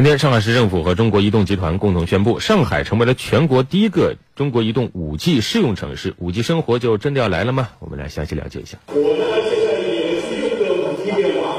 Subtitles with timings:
[0.00, 6.14] 前天，上海市政府和中国移动集团共同宣布，上海成为了全国第一个中国移动 5G 试用城市。
[6.14, 7.68] 5G 生活就真的要来了吗？
[7.80, 8.78] 我们来详细了解一下。
[8.86, 11.52] 我呢，现在也是用的 5G 电话，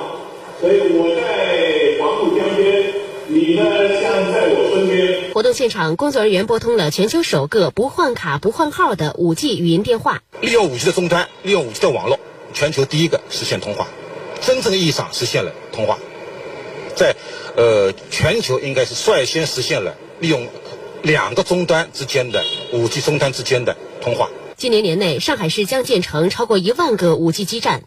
[0.59, 2.93] 所以我在黄浦江边，
[3.27, 3.63] 你呢
[4.01, 5.31] 像在我身边。
[5.35, 10.23] 活动现场，工作人员拨通了全球首个不换卡、不换号的 5G 语音电话。
[10.41, 12.17] 利用 5G 的终端，利用 5G 的网络，
[12.55, 13.85] 全球第一个实现通话，
[14.41, 15.99] 真正意义上实现了通话。
[16.95, 17.15] 在
[17.55, 20.47] 呃，全球应该是率先实现了利用
[21.01, 24.29] 两个终端之间的五 G 终端之间的通话。
[24.55, 27.83] 今年年内，上海市将建成超过一万个五 G 基站，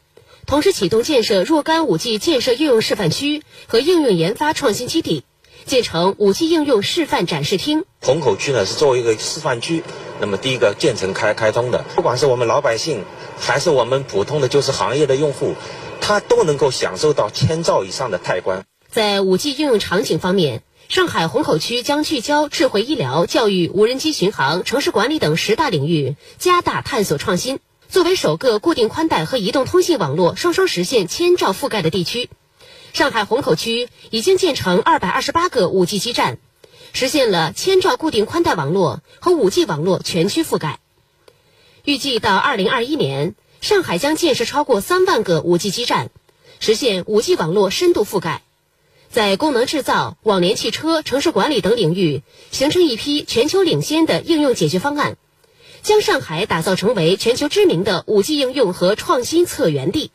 [0.47, 5.23] 同时启动建设若干五 G 建设应用示范区和应用研发创新基地，
[5.65, 7.85] 建成五 G 应用示范展示厅。
[8.03, 9.85] 虹口区呢是作为一个示范区，
[10.21, 13.05] 那么第一个建成开开通的，不管是我们老百姓，
[13.39, 15.55] 还是我们普通的就是行业的用户，
[16.01, 18.65] 他都能够享受到千兆以上的泰观。
[18.95, 27.59] 在五 G 应用场景方面，上海虹口区将聚焦智慧医疗、教育、无人机巡航、城市管理等十大领域，加大探索创新。
[27.89, 32.31] 作为首个固定宽带和移动通信网络双双实现千兆覆盖的地区，
[32.93, 36.39] 上海虹口区已经建成二百二十八个五 G 基站，
[36.93, 40.79] 实现了千兆固定宽带网络和五 G 网络全区覆盖。
[41.85, 46.11] 预计到二零二一年，上海将建设超过三万个五 G 基站，
[46.61, 48.43] 实现五 G 网络深度覆盖。
[49.15, 55.17] 在功能制造、网联汽车、城市管理等领域形成一批全球领先的应用解决方案，
[55.83, 60.11] 将上海打造成为全球知名的 5G 应用和创新策源地。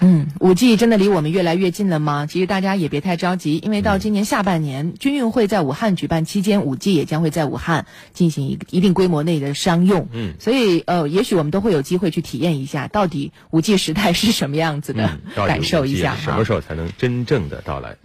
[0.00, 2.26] 嗯，五 G 真的离我们越来越近了吗？
[2.30, 10.08] 其实大家也别太着急，因为到今年下半年，军运会在武汉举办期间，五 G 也将会在武汉进行一一定规模内的商用。
[10.12, 16.14] 嗯，所以呃，也许我们都会有机会去体验一下，到底五 G 时代是什么样子的，感受一下。
[16.14, 17.96] 什么时候才能真正的到来？